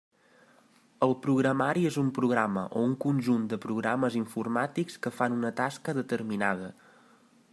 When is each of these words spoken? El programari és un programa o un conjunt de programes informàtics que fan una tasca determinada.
El 1.07 1.11
programari 1.25 1.83
és 1.89 1.99
un 2.03 2.09
programa 2.19 2.63
o 2.79 2.81
un 2.87 2.95
conjunt 3.05 3.45
de 3.53 3.61
programes 3.67 4.19
informàtics 4.23 4.99
que 5.05 5.15
fan 5.21 5.37
una 5.41 5.55
tasca 5.63 5.99
determinada. 6.03 6.73